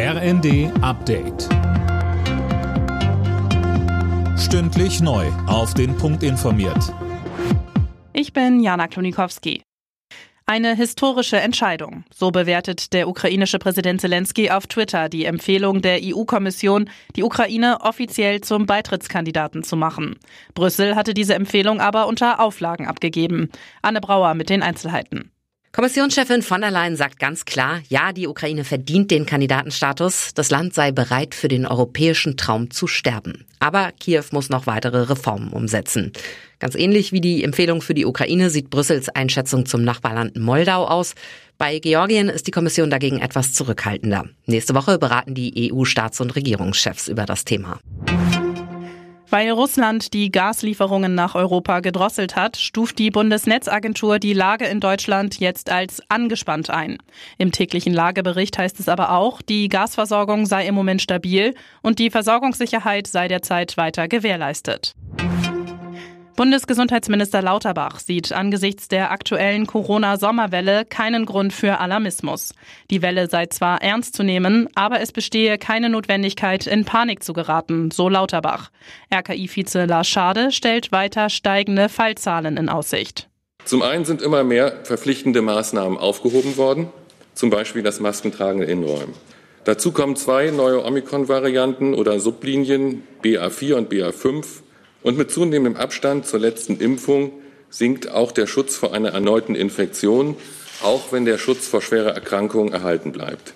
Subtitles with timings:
[0.00, 1.48] RND Update.
[4.38, 5.26] Stündlich neu.
[5.48, 6.94] Auf den Punkt informiert.
[8.12, 9.60] Ich bin Jana Klonikowski.
[10.46, 12.04] Eine historische Entscheidung.
[12.14, 18.40] So bewertet der ukrainische Präsident Zelensky auf Twitter die Empfehlung der EU-Kommission, die Ukraine offiziell
[18.40, 20.14] zum Beitrittskandidaten zu machen.
[20.54, 23.50] Brüssel hatte diese Empfehlung aber unter Auflagen abgegeben.
[23.82, 25.32] Anne Brauer mit den Einzelheiten.
[25.72, 30.32] Kommissionschefin von der Leyen sagt ganz klar, ja, die Ukraine verdient den Kandidatenstatus.
[30.34, 33.44] Das Land sei bereit, für den europäischen Traum zu sterben.
[33.60, 36.12] Aber Kiew muss noch weitere Reformen umsetzen.
[36.58, 41.14] Ganz ähnlich wie die Empfehlung für die Ukraine sieht Brüssels Einschätzung zum Nachbarland Moldau aus.
[41.58, 44.24] Bei Georgien ist die Kommission dagegen etwas zurückhaltender.
[44.46, 47.78] Nächste Woche beraten die EU-Staats- und Regierungschefs über das Thema.
[49.30, 55.38] Weil Russland die Gaslieferungen nach Europa gedrosselt hat, stuft die Bundesnetzagentur die Lage in Deutschland
[55.38, 56.96] jetzt als angespannt ein.
[57.36, 62.10] Im täglichen Lagebericht heißt es aber auch, die Gasversorgung sei im Moment stabil und die
[62.10, 64.94] Versorgungssicherheit sei derzeit weiter gewährleistet.
[66.38, 72.54] Bundesgesundheitsminister Lauterbach sieht angesichts der aktuellen Corona-Sommerwelle keinen Grund für Alarmismus.
[72.92, 77.32] Die Welle sei zwar ernst zu nehmen, aber es bestehe keine Notwendigkeit, in Panik zu
[77.32, 78.70] geraten, so Lauterbach.
[79.12, 83.28] RKI-Vize Lars Schade stellt weiter steigende Fallzahlen in Aussicht.
[83.64, 86.86] Zum einen sind immer mehr verpflichtende Maßnahmen aufgehoben worden,
[87.34, 89.14] zum Beispiel das Maskentragen in Innenräumen.
[89.64, 94.44] Dazu kommen zwei neue Omikron-Varianten oder Sublinien BA4 und BA5
[95.08, 97.32] und mit zunehmendem Abstand zur letzten Impfung
[97.70, 100.36] sinkt auch der Schutz vor einer erneuten Infektion,
[100.82, 103.54] auch wenn der Schutz vor schwerer Erkrankung erhalten bleibt.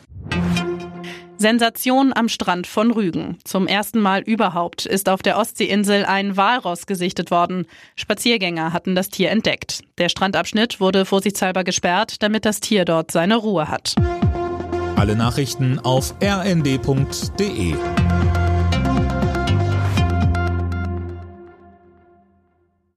[1.36, 3.36] Sensation am Strand von Rügen.
[3.44, 7.66] Zum ersten Mal überhaupt ist auf der Ostseeinsel ein Walross gesichtet worden.
[7.96, 9.82] Spaziergänger hatten das Tier entdeckt.
[9.98, 13.94] Der Strandabschnitt wurde vorsichtshalber gesperrt, damit das Tier dort seine Ruhe hat.
[14.96, 17.74] Alle Nachrichten auf rnd.de